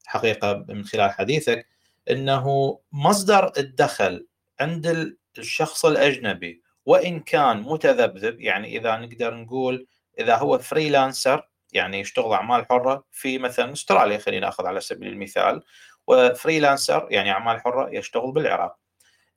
حقيقة 0.05 0.65
من 0.69 0.83
خلال 0.83 1.11
حديثك. 1.11 1.67
إنه 2.09 2.79
مصدر 2.91 3.51
الدخل 3.57 4.27
عند 4.59 5.15
الشخص 5.37 5.85
الأجنبي 5.85 6.63
وإن 6.85 7.19
كان 7.19 7.61
متذبذب 7.61 8.41
يعني 8.41 8.77
إذا 8.77 8.97
نقدر 8.97 9.33
نقول 9.33 9.87
إذا 10.19 10.35
هو 10.35 10.57
freelancer 10.57 11.49
يعني 11.73 11.99
يشتغل 11.99 12.33
أعمال 12.33 12.65
حرة 12.65 13.05
في 13.11 13.37
مثلا 13.37 13.73
أستراليا 13.73 14.17
خلينا 14.17 14.45
نأخذ 14.45 14.65
على 14.65 14.81
سبيل 14.81 15.13
المثال 15.13 15.63
و 16.07 16.16
freelancer 16.16 17.07
يعني 17.11 17.31
أعمال 17.31 17.61
حرة 17.61 17.89
يشتغل 17.91 18.31
بالعراق. 18.31 18.79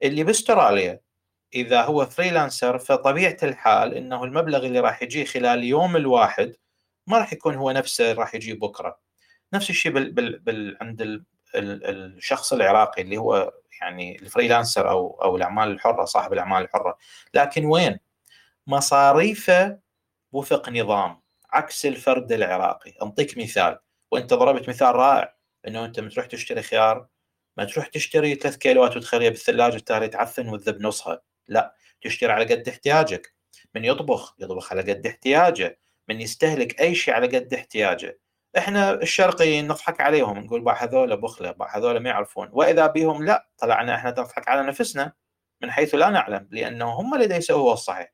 اللي 0.02 0.24
بأستراليا 0.24 1.00
إذا 1.54 1.82
هو 1.82 2.06
freelancer 2.06 2.78
فطبيعة 2.78 3.36
الحال 3.42 3.94
إنه 3.94 4.24
المبلغ 4.24 4.66
اللي 4.66 4.80
راح 4.80 5.02
يجي 5.02 5.24
خلال 5.24 5.58
اليوم 5.58 5.96
الواحد 5.96 6.56
ما 7.06 7.18
راح 7.18 7.32
يكون 7.32 7.54
هو 7.54 7.70
نفسه 7.70 8.12
راح 8.12 8.34
يجي 8.34 8.54
بكرة. 8.54 8.98
نفس 9.52 9.70
الشيء 9.70 9.92
بال 9.92 10.12
بال 10.12 10.38
بال 10.38 10.76
عند 10.80 11.24
الشخص 11.56 12.52
العراقي 12.52 13.02
اللي 13.02 13.16
هو 13.18 13.52
يعني 13.80 14.16
الفريلانسر 14.22 14.90
أو 14.90 15.20
أو 15.22 15.36
الأعمال 15.36 15.70
الحرة 15.70 16.04
صاحب 16.04 16.32
الأعمال 16.32 16.62
الحرة. 16.62 16.98
لكن 17.34 17.64
وين؟ 17.64 17.98
مصاريفه 18.66 19.78
وفق 20.32 20.68
نظام 20.68 21.20
عكس 21.50 21.86
الفرد 21.86 22.32
العراقي. 22.32 22.94
أنطيك 23.02 23.38
مثال. 23.38 23.78
وأنت 24.10 24.34
ضربت 24.34 24.68
مثال 24.68 24.94
رائع 24.96 25.34
إنه 25.68 25.84
أنت 25.84 26.00
تروح 26.00 26.26
تشتري 26.26 26.62
خيار 26.62 27.06
ما 27.56 27.64
تروح 27.64 27.86
تشتري 27.86 28.34
ثلاث 28.34 28.56
كيلوات 28.56 28.96
وتخليها 28.96 29.30
بالثلاجة 29.30 29.78
تالي 29.78 30.08
تعفن 30.08 30.48
وتذب 30.48 30.82
نصها. 30.82 31.22
لا 31.48 31.74
تشتري 32.02 32.32
على 32.32 32.44
قد 32.44 32.68
احتياجك. 32.68 33.34
من 33.74 33.84
يطبخ؟ 33.84 34.36
يطبخ 34.38 34.72
على 34.72 34.82
قد 34.82 35.06
احتياجه. 35.06 35.78
من 36.08 36.20
يستهلك 36.20 36.80
أي 36.80 36.94
شيء 36.94 37.14
على 37.14 37.26
قد 37.26 37.54
احتياجه. 37.54 38.18
إحنا 38.58 38.92
الشرقيين 38.92 39.68
نضحك 39.68 40.00
عليهم 40.00 40.38
نقول 40.38 40.60
بقى 40.60 40.76
هذول 40.84 41.16
بخله 41.16 41.50
بقى 41.50 41.68
هذول 41.78 42.00
ما 42.00 42.10
يعرفون. 42.10 42.48
وإذا 42.52 42.86
بهم 42.86 43.24
لا 43.24 43.48
طلعنا 43.58 43.94
إحنا 43.94 44.10
نضحك 44.10 44.48
على 44.48 44.62
نفسنا 44.62 45.12
من 45.62 45.70
حيث 45.70 45.94
لا 45.94 46.10
نعلم 46.10 46.48
لأنه 46.50 46.90
هم 46.90 47.14
اللي 47.14 47.36
يسووا 47.36 47.72
الصحيح. 47.72 48.12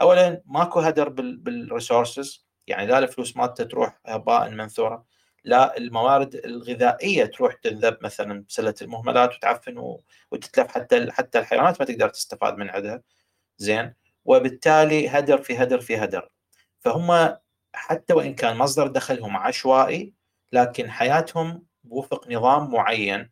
اولا 0.00 0.42
ماكو 0.46 0.80
هدر 0.80 1.08
بالريسورسز 1.08 2.46
يعني 2.66 2.86
لا 2.86 2.98
الفلوس 2.98 3.36
مالته 3.36 3.64
تروح 3.64 4.00
هباء 4.06 4.50
منثورة 4.50 5.04
لا 5.44 5.76
الموارد 5.78 6.34
الغذائية 6.34 7.24
تروح 7.24 7.54
تنذب 7.54 7.98
مثلا 8.02 8.44
بسلة 8.48 8.74
المهملات 8.82 9.34
وتعفن 9.34 9.98
وتتلف 10.30 10.68
حتى 10.68 11.10
حتى 11.12 11.38
الحيوانات 11.38 11.80
ما 11.80 11.86
تقدر 11.86 12.08
تستفاد 12.08 12.56
من 12.58 12.70
عندها 12.70 13.02
زين. 13.58 13.94
وبالتالي 14.24 15.08
هدر 15.08 15.38
في 15.42 15.58
هدر 15.58 15.80
في 15.80 15.96
هدر. 15.96 16.28
فهم 16.80 17.36
حتى 17.74 18.14
وإن 18.14 18.34
كان 18.34 18.56
مصدر 18.56 18.86
دخلهم 18.86 19.36
عشوائي 19.36 20.14
لكن 20.52 20.90
حياتهم 20.90 21.62
وفق 21.88 22.30
نظام 22.30 22.70
معين. 22.70 23.30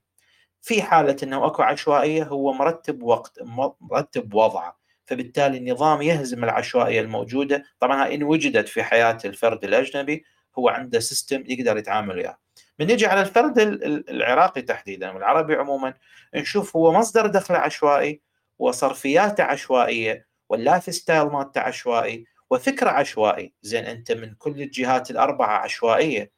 في 0.63 0.83
حالة 0.83 1.17
إنه 1.23 1.47
أكو 1.47 1.63
عشوائية 1.63 2.25
هو 2.25 2.53
مرتب 2.53 3.03
وقت 3.03 3.39
مرتب 3.81 4.35
وضعه 4.35 4.81
فبالتالي 5.07 5.59
النظام 5.59 6.03
يهزم 6.03 6.45
العشوائية 6.45 7.01
الموجودة. 7.01 7.65
طبعا 7.81 8.15
إن 8.15 8.23
وجدت 8.23 8.69
في 8.69 8.83
حياة 8.83 9.19
الفرد 9.25 9.65
الأجنبي 9.65 10.25
هو 10.59 10.69
عنده 10.69 11.01
سيستم 11.01 11.45
يقدر 11.47 11.77
يتعامل 11.77 12.17
وياه. 12.17 12.39
من 12.79 12.87
نجي 12.87 13.07
على 13.07 13.21
الفرد 13.21 13.59
العراقي 14.09 14.63
تحديدا 14.63 15.11
والعربي 15.11 15.55
عموما. 15.55 15.95
نشوف 16.35 16.77
هو 16.77 16.93
مصدر 16.93 17.27
دخل 17.27 17.55
عشوائي 17.55 18.23
وصرفياته 18.59 19.45
عشوائية 19.45 20.27
وال 20.49 20.95
lifestyle 20.95 21.27
مالته 21.27 21.61
عشوائي. 21.61 22.25
وفكرة 22.51 22.91
عشوائي 22.91 23.55
زين 23.63 23.85
أنت 23.85 24.13
من 24.13 24.35
كل 24.35 24.63
الجهات 24.63 25.11
الأربعة 25.11 25.59
عشوائية. 25.59 26.33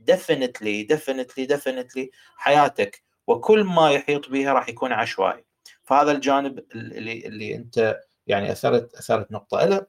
definitely 0.00 0.82
definitely 0.82 1.46
definitely 1.46 2.10
حياتك 2.36 3.02
وكل 3.26 3.64
ما 3.64 3.90
يحيط 3.90 4.28
بها 4.28 4.52
راح 4.52 4.68
يكون 4.68 4.92
عشوائي. 4.92 5.44
فهذا 5.84 6.12
الجانب 6.12 6.64
اللي 6.74 7.26
اللي 7.26 7.54
أنت 7.56 8.00
يعني 8.26 8.52
أثرت 8.52 8.94
أثرت 8.94 9.32
نقطة 9.32 9.64
له 9.64 9.86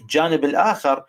الجانب 0.00 0.44
الآخر 0.44 1.04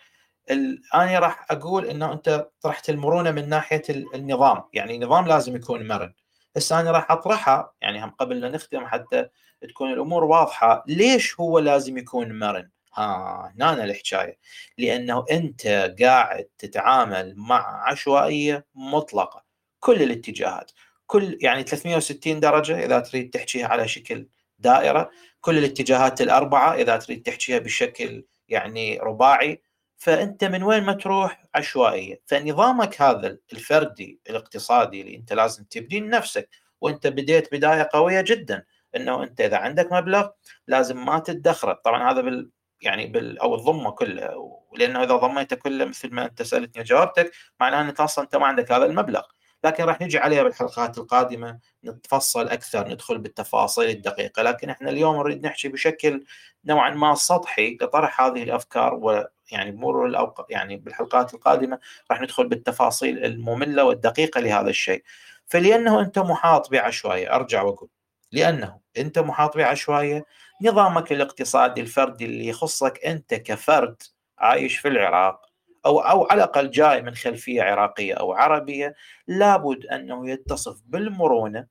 أنا 0.94 1.20
راح 1.20 1.46
أقول 1.51 1.86
إنه 1.86 2.13
أنت 2.13 2.50
طرحت 2.62 2.89
المرونه 2.89 3.32
من 3.32 3.50
ناحية 3.50 3.84
النظام. 3.89 4.63
يعني 4.74 4.96
النظام 4.96 5.27
لازم 5.27 5.56
يكون 5.56 5.88
مرن. 5.88 6.13
هسه 6.58 6.80
أنا 6.80 6.92
راح 6.92 7.12
أطرحها 7.12 7.74
يعني 7.82 8.03
هم 8.03 8.10
قبل 8.10 8.39
لا 8.39 8.50
نختم 8.50 8.86
حتى 8.88 9.30
تكون 9.70 9.94
الأمور 9.94 10.24
واضحة 10.24 10.84
ليش 10.88 11.39
هو 11.39 11.60
لازم 11.60 11.98
يكون 11.98 12.39
مرن؟ 12.39 12.70
ها 12.96 13.54
هنا 13.62 13.84
الحكاية. 13.84 14.38
لأنه 14.78 15.26
أنت 15.32 15.68
قاعد 16.02 16.48
تتعامل 16.58 17.34
مع 17.38 17.90
عشوائية 17.90 18.66
مطلقة 18.76 19.44
كل 19.80 20.02
الاتجاهات. 20.04 20.72
كل 21.06 21.38
يعني 21.42 21.64
360 21.64 22.40
درجة 22.40 22.86
إذا 22.86 23.00
تريد 23.00 23.30
تحكيها 23.30 23.68
على 23.68 23.88
شكل 23.88 24.28
دائرة. 24.60 25.10
كل 25.42 25.58
الاتجاهات 25.58 26.22
الأربعة 26.22 26.74
إذا 26.76 26.98
تريد 26.98 27.24
تحكيها 27.24 27.60
بشكل 27.60 28.26
يعني 28.50 29.00
رباعي. 29.00 29.62
فأنت 29.98 30.44
من 30.44 30.64
وين 30.64 30.84
ما 30.84 30.94
تروح 30.94 31.44
عشوائية. 31.56 32.22
فنظامك 32.26 33.02
هذا 33.02 33.38
الفردي 33.54 34.20
الاقتصادي 34.30 35.02
اللي 35.02 35.16
أنت 35.16 35.34
لازم 35.34 35.64
تبني 35.64 36.00
لنفسك. 36.00 36.50
وأنت 36.82 37.08
بديت 37.08 37.54
بداية 37.54 37.90
قوية 37.94 38.22
جدا. 38.22 38.66
إنه 38.96 39.24
أنت 39.24 39.42
إذا 39.42 39.58
عندك 39.58 39.92
مبلغ 39.92 40.30
لازم 40.68 41.06
ما 41.06 41.20
تدخره 41.20 41.74
طبعا 41.86 42.12
هذا 42.12 42.22
بال 42.22 42.50
يعني 42.86 43.08
بال 43.08 43.40
أو 43.40 43.56
تضمه 43.58 43.92
كله 43.92 44.60
لأنه 44.78 45.04
إذا 45.04 45.16
ضميته 45.16 45.56
كله 45.56 45.86
مثل 45.86 46.13
ما 46.13 46.25
أنت 46.25 46.42
سألتني 46.42 46.82
وجاوبتك 46.82 47.32
معناه 47.60 47.82
انك 47.82 48.00
أصلا 48.00 48.24
أنت 48.25 48.36
ما 48.36 48.46
عندك 48.48 48.72
هذا 48.72 48.86
المبلغ. 48.86 49.22
لكن 49.63 49.84
راح 49.84 50.02
نجي 50.02 50.18
عليها 50.18 50.44
بالحلقات 50.44 50.98
القادمة 50.98 51.60
نتفصل 51.86 52.48
أكثر 52.48 52.88
ندخل 52.88 53.18
بالتفاصيل 53.18 53.90
الدقيقة. 53.90 54.42
لكن 54.44 54.70
إحنا 54.70 54.90
اليوم 54.90 55.18
نريد 55.18 55.46
نحكي 55.46 55.68
بشكل 55.68 56.24
نوعا 56.66 56.90
ما 56.90 57.16
سطحي 57.16 57.78
لطرح 57.82 58.22
هذه 58.22 58.44
الأفكار 58.44 58.94
ويعني 58.96 59.72
بمرور 59.72 60.06
الأوق... 60.06 60.46
يعني 60.50 60.78
بالحلقات 60.78 61.34
القادمة 61.34 61.80
راح 62.12 62.22
ندخل 62.22 62.48
بالتفاصيل 62.48 63.25
المملة 63.25 63.84
والدقيقة 63.84 64.42
لهذا 64.42 64.70
الشيء. 64.70 65.04
فلانه 65.46 66.00
أنت 66.00 66.20
محاط 66.20 66.72
بعشوائية 66.72 67.36
أرجع 67.36 67.62
وأقول 67.63 67.90
لأنه 68.32 68.80
أنت 68.98 69.20
محاط 69.20 69.58
بعشوائية 69.58 70.25
نظامك 70.63 71.12
الاقتصادي 71.12 71.82
الفردي 71.82 72.25
اللي 72.25 72.48
يخصك 72.48 73.05
أنت 73.05 73.34
كفرد 73.34 74.01
عايش 74.39 74.77
في 74.77 74.88
العراق 74.88 75.46
أو 75.86 76.00
أو 76.00 76.24
على 76.32 76.43
الأقل 76.43 76.72
جاي 76.72 77.01
من 77.01 77.15
خلفية 77.15 77.63
عراقية 77.63 78.13
أو 78.13 78.34
عربية 78.34 78.96
لابد 79.27 79.86
أنه 79.86 80.29
يتصف 80.29 80.82
بالمرونة 80.86 81.67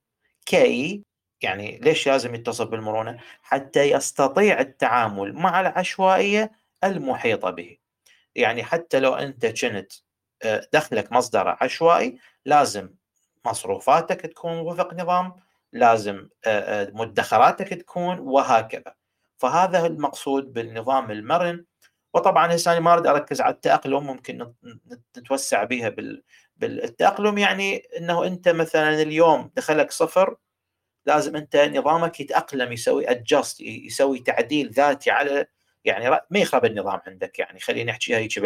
كي 0.46 1.02
يعني 1.42 1.78
ليش 1.78 2.08
لازم 2.08 2.34
يتصف 2.34 2.66
بالمرونة؟ 2.66 3.18
حتى 3.42 3.90
يستطيع 3.90 4.60
التعامل 4.60 5.32
مع 5.34 5.60
العشوائية 5.60 6.52
المحيطة 6.84 7.50
به. 7.50 7.76
يعني 8.34 8.64
حتى 8.64 9.00
لو 9.00 9.14
أنت 9.14 9.46
كنت 9.46 9.92
آه، 10.44 10.68
دخلك 10.72 11.12
مصدر 11.12 11.56
عشوائي 11.60 12.18
لازم 12.44 12.90
مصروفاتك 13.46 14.20
تكون 14.20 14.58
وفق 14.58 14.94
نظام 14.94 15.32
لازم 15.72 16.28
آه، 16.46 16.82
آه، 16.82 16.90
مدخراتك 16.94 17.68
تكون 17.68 18.18
وهكذا. 18.18 18.94
فهذا 19.38 19.86
المقصود 19.86 20.52
بالنظام 20.52 21.10
المرن. 21.10 21.64
وطبعا 22.14 22.54
هسه 22.54 22.80
ما 22.80 22.92
أريد 22.94 23.06
أركز 23.06 23.40
على 23.40 23.54
التأقلم 23.54 24.04
ممكن 24.06 24.52
نتوسع 25.18 25.64
بها 25.64 25.94
بالتأقلم. 26.56 27.38
يعني 27.38 27.76
إنه 27.98 28.26
أنت 28.26 28.48
مثلا 28.48 29.02
اليوم 29.02 29.50
دخلك 29.56 29.90
صفر 29.92 30.36
لازم 31.06 31.36
أنت 31.36 31.56
نظامك 31.56 32.20
يتأقلم 32.20 32.72
يسوي 32.72 33.10
ادجست 33.10 33.60
يسوي 33.60 34.20
تعديل 34.20 34.70
ذاتي 34.72 35.10
على 35.10 35.46
يعني 35.84 36.10
ما 36.10 36.38
يخرب 36.38 36.64
النظام 36.64 37.00
عندك 37.06 37.38
يعني 37.38 37.60
خلينا 37.60 37.92
نحكيها 37.92 38.18
هيك 38.18 38.38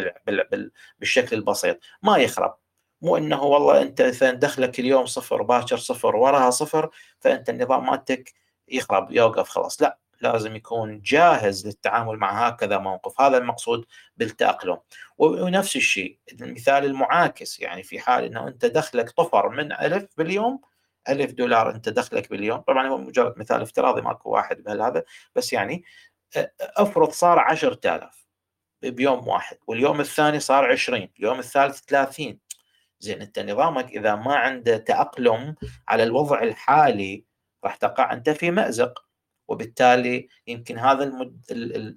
بالشكل 1.01 1.37
البسيط. 1.37 1.81
ما 2.03 2.17
يخرب. 2.19 2.59
مو 3.03 3.17
إنه 3.17 3.43
والله 3.43 3.83
أنت 3.83 4.03
مثلا 4.03 4.31
دخلك 4.33 4.81
اليوم 4.81 5.07
صفر 5.07 5.43
باكر 5.43 5.77
صفر 5.77 6.17
وراها 6.17 6.51
صفر 6.51 6.91
فأنت 7.21 7.49
النظام 7.51 7.87
مالتك 7.87 8.33
يخرب 8.69 9.11
يوقف 9.13 9.49
خلاص. 9.49 9.83
لا 9.83 9.99
لازم 10.21 10.57
يكون 10.57 11.01
جاهز 11.01 11.67
للتعامل 11.67 12.17
مع 12.17 12.47
هكذا 12.49 12.79
موقف. 12.79 13.21
هذا 13.21 13.39
المقصود 13.39 13.85
بالتأقلم 14.17 14.79
ونفس 15.19 15.77
الشيء 15.77 16.19
المثال 16.33 16.85
المعاكس. 16.85 17.61
يعني 17.61 17.83
في 17.83 17.99
حال 18.01 18.25
إنه 18.25 18.49
أنت 18.49 18.67
دخلك 18.67 19.11
طفر 19.11 19.49
من 19.49 19.73
ألف 19.73 20.07
باليوم 20.19 20.61
ألف 21.09 21.33
دولار 21.33 21.71
أنت 21.71 21.89
دخلك 21.89 22.31
باليوم. 22.31 22.59
طبعا 22.61 22.89
هو 22.89 22.99
مجرد 22.99 23.39
مثال 23.39 23.63
افتراضي 23.63 24.01
ماكو 24.03 24.31
واحد 24.31 24.63
بهذا 24.63 25.05
بس 25.35 25.53
يعني 25.53 25.85
افرض 26.61 27.11
صار 27.11 27.39
10000 27.39 28.27
بيوم 28.83 29.29
واحد 29.29 29.59
واليوم 29.67 30.01
الثاني 30.01 30.41
صار 30.41 30.73
20 30.73 31.09
اليوم 31.19 31.39
الثالث 31.39 31.81
30 31.81 32.39
زين 33.01 33.23
أنت 33.23 33.39
نظامك 33.39 33.91
إذا 33.91 34.15
ما 34.15 34.35
عنده 34.37 34.77
تأقلم 34.77 35.55
على 35.89 36.03
الوضع 36.03 36.43
الحالي 36.43 37.25
راح 37.65 37.77
تقع 37.77 38.13
أنت 38.13 38.31
في 38.31 38.51
مأزق 38.51 39.07
وبالتالي 39.49 40.29
يمكن 40.47 40.79
هذا 40.79 41.05
المد... 41.05 41.41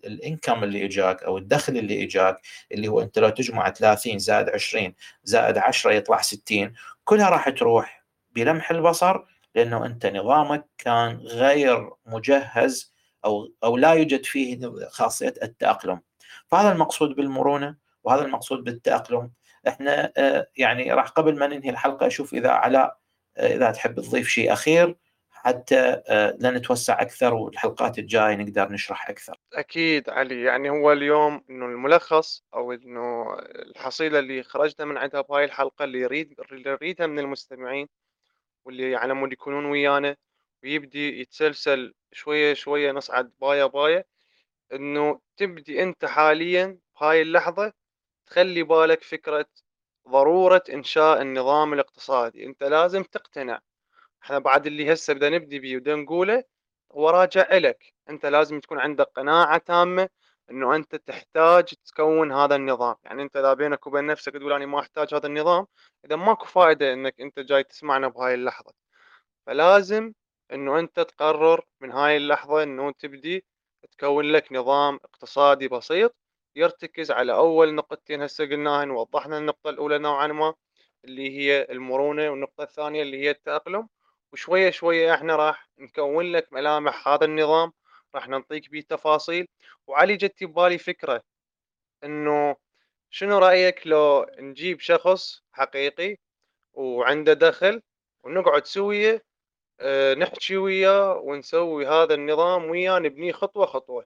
الإنكم 0.05 0.63
اللي 0.63 0.85
إجاك 0.85 1.23
أو 1.23 1.37
الدخل 1.37 1.77
اللي 1.77 2.03
إجاك 2.03 2.41
اللي 2.71 2.87
هو 2.87 3.01
أنت 3.01 3.19
لو 3.19 3.29
تجمع 3.29 3.69
30 3.69 4.19
زائد 4.19 4.49
20 4.49 4.93
زائد 5.23 5.57
10 5.57 5.91
يطلع 5.91 6.21
60 6.21 6.73
كلها 7.03 7.29
راح 7.29 7.49
تروح 7.49 8.05
بلمح 8.35 8.71
البصر 8.71 9.23
لأنه 9.55 9.85
أنت 9.85 10.05
نظامك 10.05 10.65
كان 10.77 11.17
غير 11.17 11.89
مجهز 12.05 12.93
أو 13.25 13.53
أو 13.63 13.77
لا 13.77 13.93
يوجد 13.93 14.25
فيه 14.25 14.59
خاصية 14.89 15.33
التأقلم. 15.43 16.01
فهذا 16.47 16.71
المقصود 16.71 17.15
بالمرونة 17.15 17.75
وهذا 18.03 18.21
المقصود 18.21 18.63
بالتأقلم. 18.63 19.31
إحنا 19.67 20.11
آه، 20.17 20.47
يعني 20.57 20.93
راح 20.93 21.07
قبل 21.07 21.39
ما 21.39 21.47
ننهي 21.47 21.69
الحلقة 21.69 22.07
أشوف 22.07 22.33
إذا 22.33 22.49
علاء 22.49 22.97
آه، 23.37 23.55
إذا 23.55 23.71
تحب 23.71 23.95
تضيف 23.95 24.27
شيء 24.27 24.53
أخير 24.53 24.95
حتى 25.29 26.01
آه، 26.07 26.37
لا 26.39 26.51
نتوسع 26.51 27.01
أكثر 27.01 27.33
والحلقات 27.33 27.99
الجاية 27.99 28.35
نقدر 28.35 28.71
نشرح 28.71 29.09
أكثر. 29.09 29.37
أكيد 29.53 30.09
علي 30.09 30.41
يعني 30.41 30.69
هو 30.69 30.91
اليوم 30.91 31.43
إنه 31.49 31.65
الملخص 31.65 32.43
أو 32.53 32.73
إنه 32.73 33.33
الحصيلة 33.39 34.19
اللي 34.19 34.43
خرجنا 34.43 34.85
من 34.85 34.97
عندها 34.97 35.21
بهاي 35.21 35.43
الحلقة 35.43 35.85
اللي 35.85 35.99
يريد 35.99 36.39
اللي 36.51 36.69
يريدها 36.69 37.07
من 37.07 37.19
المستمعين 37.19 37.87
واللي 38.65 38.95
على 38.95 39.13
مود 39.13 39.33
يكونون 39.33 39.65
ويانا 39.65 40.15
ويبدي 40.63 41.21
يتسلسل 41.21 41.93
شوية 42.11 42.53
شوية 42.53 42.91
نصعد 42.91 43.31
باية 43.41 43.65
باية 43.65 44.05
إنه 44.73 45.19
تبدي 45.37 45.83
أنت 45.83 46.05
حاليا 46.05 46.77
بهاي 47.01 47.21
اللحظة 47.21 47.73
تخلي 48.29 48.63
بالك 48.63 49.03
فكرة 49.03 49.45
ضرورة 50.09 50.63
إنشاء 50.73 51.21
النظام 51.21 51.73
الاقتصادي. 51.73 52.45
أنت 52.45 52.63
لازم 52.63 53.03
تقتنع. 53.03 53.59
إحنا 54.23 54.39
بعد 54.39 54.67
اللي 54.67 54.93
هسه 54.93 55.13
بدنا 55.13 55.37
نبدي 55.37 55.59
بيه 55.59 55.77
وبدنا 55.77 55.95
نقوله 55.95 56.43
هو 56.91 57.09
راجع 57.09 57.41
إلك. 57.51 57.93
أنت 58.09 58.25
لازم 58.25 58.59
تكون 58.59 58.79
عندك 58.79 59.05
قناعة 59.15 59.57
تامة 59.57 60.09
إنه 60.51 60.75
أنت 60.75 60.95
تحتاج 60.95 61.65
تكون 61.85 62.31
هذا 62.31 62.55
النظام. 62.55 62.95
يعني 63.03 63.23
أنت 63.23 63.37
إذا 63.37 63.53
بينك 63.53 63.87
وبين 63.87 64.05
نفسك 64.05 64.33
تقول 64.33 64.53
أنا 64.53 64.65
ما 64.65 64.79
أحتاج 64.79 65.13
هذا 65.15 65.27
النظام 65.27 65.67
إذا 66.05 66.15
ماكو 66.15 66.45
فائده 66.45 66.93
إنك 66.93 67.21
أنت 67.21 67.39
جاي 67.39 67.63
تسمعنا 67.63 68.07
بهاي 68.07 68.33
اللحظة. 68.33 68.73
فلازم 69.47 70.13
إنه 70.53 70.79
أنت 70.79 70.99
تقرر 70.99 71.65
من 71.81 71.91
هاي 71.91 72.17
اللحظة 72.17 72.63
إنه 72.63 72.91
تبدي 72.91 73.45
تكون 73.91 74.25
لك 74.25 74.53
نظام 74.53 74.95
اقتصادي 74.95 75.67
بسيط 75.67 76.15
يرتكز 76.55 77.11
على 77.11 77.33
أول 77.33 77.75
نقطتين 77.75 78.21
هسه 78.21 78.45
قلناهن 78.45 78.91
وضحنا 78.91 79.37
النقطة 79.37 79.69
الأولى 79.69 79.97
نوعا 79.97 80.27
ما 80.27 80.53
اللي 81.05 81.37
هي 81.37 81.67
المرونة 81.71 82.29
والنقطة 82.29 82.63
الثانية 82.63 83.01
اللي 83.01 83.17
هي 83.21 83.29
التأقلم. 83.31 83.89
وشوية 84.33 84.69
شوية 84.71 85.13
إحنا 85.15 85.35
راح 85.35 85.69
نكون 85.79 86.31
لك 86.31 86.53
ملامح 86.53 87.07
هذا 87.07 87.25
النظام 87.25 87.71
راح 88.15 88.27
نعطيك 88.27 88.69
بيه 88.69 88.81
تفاصيل. 88.81 89.47
وعلي 89.87 90.15
جت 90.17 90.43
ببالي 90.43 90.77
فكرة 90.77 91.23
إنه 92.03 92.55
شنو 93.09 93.37
رأيك 93.37 93.87
لو 93.87 94.25
نجيب 94.39 94.79
شخص 94.79 95.43
حقيقي 95.51 96.17
وعنده 96.73 97.33
دخل 97.33 97.81
ونقعد 98.23 98.65
سوية 98.65 99.23
آه 99.79 100.13
نحكي 100.15 100.57
وياه 100.57 101.15
ونسوي 101.17 101.87
هذا 101.87 102.13
النظام 102.13 102.65
وياه 102.69 102.99
نبنيه 102.99 103.31
خطوة 103.33 103.65
خطوة. 103.65 104.05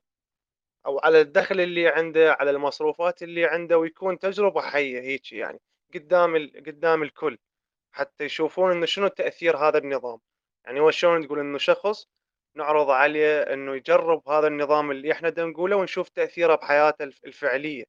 أو 0.85 0.99
على 0.99 1.21
الدخل 1.21 1.59
اللي 1.61 1.87
عنده 1.87 2.33
على 2.33 2.51
المصروفات 2.51 3.23
اللي 3.23 3.45
عنده 3.45 3.77
ويكون 3.77 4.19
تجربة 4.19 4.61
حية 4.61 5.01
هيك 5.01 5.31
يعني 5.33 5.59
قدام 5.93 6.51
قدام 6.67 7.03
الكل. 7.03 7.37
حتى 7.91 8.23
يشوفون 8.25 8.71
إنه 8.71 8.85
شنو 8.85 9.07
تأثير 9.07 9.57
هذا 9.57 9.77
النظام. 9.77 10.19
يعني 10.65 10.79
هو 10.79 10.91
شلون 10.91 11.27
تقول 11.27 11.39
إنه 11.39 11.57
شخص 11.57 12.07
نعرض 12.55 12.89
عليه 12.89 13.41
إنه 13.41 13.75
يجرب 13.75 14.29
هذا 14.29 14.47
النظام 14.47 14.91
اللي 14.91 15.11
إحنا 15.11 15.29
دا 15.29 15.45
نقوله 15.45 15.75
ونشوف 15.75 16.09
تأثيره 16.09 16.55
بحياته 16.55 17.03
الفعلية. 17.03 17.85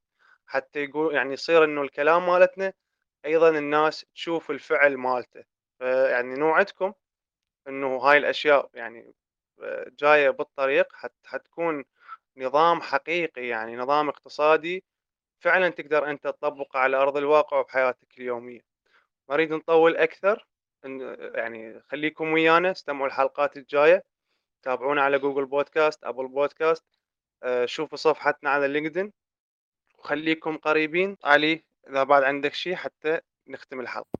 حتى 0.47 0.79
يقول 0.83 1.15
يعني 1.15 1.33
يصير 1.33 1.63
إنه 1.63 1.81
الكلام 1.81 2.27
مالتنا 2.27 2.73
أيضا 3.25 3.49
الناس 3.49 4.05
تشوف 4.15 4.51
الفعل 4.51 4.97
مالته. 4.97 5.43
يعني 5.81 6.35
نوعدكم 6.35 6.93
إنه 7.67 7.97
هاي 7.97 8.17
الأشياء 8.17 8.69
يعني 8.73 9.13
آه، 9.63 9.91
جاية 9.99 10.29
بالطريق 10.29 10.93
حتى 10.93 11.29
حتكون 11.29 11.85
نظام 12.37 12.81
حقيقي 12.81 13.47
يعني 13.47 13.75
نظام 13.75 14.09
اقتصادي 14.09 14.83
فعلا 15.39 15.69
تقدر 15.69 16.09
أنت 16.09 16.23
تطبقه 16.23 16.79
على 16.79 16.97
أرض 16.97 17.17
الواقع 17.17 17.59
وبحياتك 17.59 18.07
اليومية. 18.17 18.61
ما 19.29 19.35
أريد 19.35 19.53
نطول 19.53 19.97
أكثر 19.97 20.47
يعني 21.35 21.81
خليكم 21.89 22.33
ويانا 22.33 22.71
استمعوا 22.71 23.07
الحلقات 23.07 23.57
الجاية 23.57 24.03
تابعونا 24.63 25.01
على 25.01 25.19
Google 25.19 25.45
Podcast 25.45 26.03
Apple 26.03 26.27
Podcast 26.27 26.83
شوفوا 27.65 27.97
صفحتنا 27.97 28.49
على 28.49 28.67
LinkedIn 28.67 29.13
وخليكم 29.99 30.57
قريبين. 30.57 31.17
علي 31.23 31.63
إذا 31.89 32.03
بعد 32.03 32.23
عندك 32.23 32.53
شيء 32.53 32.75
حتى 32.75 33.19
نختم 33.47 33.79
الحلقة. 33.79 34.19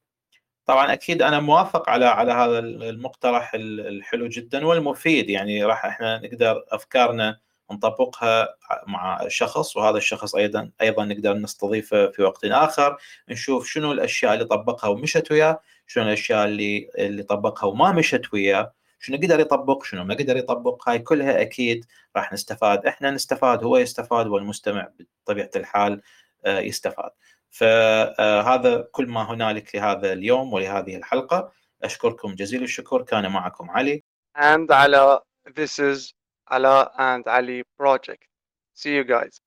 طبعا 0.66 0.94
أكيد 0.94 1.22
أنا 1.22 1.40
موافق 1.40 1.90
على 1.90 2.06
على 2.06 2.32
هذا 2.32 2.60
المقترح 2.60 3.52
الحلو 3.56 4.28
جدا 4.28 4.66
والمفيد 4.66 5.30
يعني 5.30 5.64
راح 5.64 5.86
إحنا 5.86 6.20
نقدر 6.24 6.66
أفكارنا 6.70 7.40
نطبقها 7.72 8.56
مع 8.88 9.28
شخص 9.28 9.78
وهذا 9.78 9.98
الشخص 9.98 10.36
أيضا 10.36 10.72
أيضا 10.82 11.06
نقدر 11.06 11.34
نستضيفه 11.34 12.12
في 12.12 12.22
وقت 12.24 12.46
آخر. 12.46 12.98
نشوف 13.30 13.68
شنو 13.68 13.92
الأشياء 13.92 14.34
اللي 14.34 14.46
طبقها 14.46 14.88
ومشت 14.88 15.32
وياه 15.32 15.60
شنو 15.88 16.04
الأشياء 16.04 16.46
اللي 16.46 16.90
اللي 16.98 17.24
طبقها 17.24 17.68
وما 17.68 17.92
مشت 17.92 18.34
وياه 18.34 18.74
شنو 19.00 19.18
قدر 19.18 19.40
يطبق 19.40 19.84
شنو 19.84 20.04
ما 20.04 20.14
قدر 20.14 20.38
يطبق. 20.38 20.90
هاي 20.90 21.00
كلها 21.00 21.42
أكيد 21.42 21.86
راح 22.16 22.34
نستفاد. 22.34 22.86
إحنا 22.86 23.12
نستفاد 23.12 23.64
هو 23.64 23.78
يستفاد 23.78 24.28
والمستمع 24.28 24.90
بطبيعة 25.26 25.50
الحال 25.56 26.02
آه، 26.46 26.60
يستفاد. 26.60 27.12
فهذا 27.50 28.88
كل 28.92 29.08
ما 29.08 29.32
هنالك 29.32 29.76
لهذا 29.76 30.14
اليوم 30.14 30.54
ولهذه 30.54 30.96
الحلقة. 30.96 31.52
أشكركم 31.84 32.36
جزيل 32.36 32.64
الشكر. 32.64 33.02
كان 33.02 33.32
معكم 33.32 33.70
علي. 33.72 34.04
And 34.38 34.72
على 34.72 35.22
this 35.48 35.80
is 35.80 36.14
على 36.48 36.90
and 36.98 37.28
علي 37.28 37.64
project. 37.64 38.28
See 38.76 38.92
you 38.92 39.04
guys. 39.04 39.40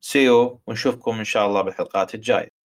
See 0.00 0.24
you. 0.24 0.58
ونشوفكم 0.66 1.18
إن 1.18 1.24
شاء 1.24 1.46
الله 1.46 1.62
بالحلقات 1.62 2.14
الجاية. 2.14 2.57